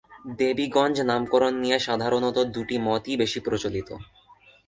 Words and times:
দেবীগঞ্জ 0.39 0.97
নামকরণ 1.01 1.53
নিয়ে 1.55 1.77
সাধারণত 1.79 2.37
দুটি 2.53 2.75
মতই 2.79 3.15
বেশি 3.17 3.39
প্রচলিত। 3.39 3.89